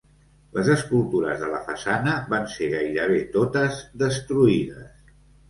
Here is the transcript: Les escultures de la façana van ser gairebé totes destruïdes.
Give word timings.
Les 0.57 0.69
escultures 0.75 1.43
de 1.43 1.49
la 1.51 1.59
façana 1.67 2.15
van 2.33 2.49
ser 2.55 2.71
gairebé 2.73 3.21
totes 3.37 3.79
destruïdes. 4.07 5.15